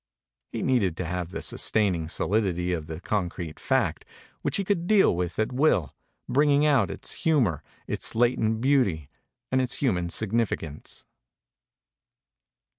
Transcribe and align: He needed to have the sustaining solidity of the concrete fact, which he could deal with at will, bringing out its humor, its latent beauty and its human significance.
He 0.51 0.63
needed 0.63 0.97
to 0.97 1.05
have 1.05 1.29
the 1.29 1.43
sustaining 1.43 2.09
solidity 2.09 2.73
of 2.73 2.87
the 2.87 2.99
concrete 2.99 3.59
fact, 3.59 4.03
which 4.41 4.57
he 4.57 4.63
could 4.63 4.87
deal 4.87 5.15
with 5.15 5.37
at 5.37 5.51
will, 5.51 5.93
bringing 6.27 6.65
out 6.65 6.89
its 6.89 7.11
humor, 7.21 7.61
its 7.85 8.15
latent 8.15 8.61
beauty 8.61 9.11
and 9.51 9.61
its 9.61 9.75
human 9.75 10.09
significance. 10.09 11.05